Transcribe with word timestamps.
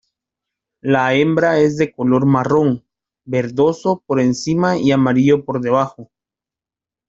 La 0.81 1.13
hembra 1.13 1.59
es 1.59 1.77
de 1.77 1.91
color 1.93 2.25
marrón 2.25 2.83
verdoso 3.23 4.01
por 4.07 4.19
encima 4.19 4.75
y 4.75 4.91
amarillo 4.91 5.45
por 5.45 5.61
debajo. 5.61 6.09